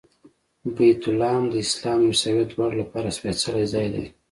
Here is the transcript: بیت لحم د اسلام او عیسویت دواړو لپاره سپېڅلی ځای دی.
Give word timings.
بیت 0.75 1.01
لحم 1.19 1.43
د 1.51 1.53
اسلام 1.65 1.99
او 2.05 2.11
عیسویت 2.13 2.47
دواړو 2.51 2.79
لپاره 2.81 3.15
سپېڅلی 3.17 3.65
ځای 3.73 3.87
دی. 3.93 4.05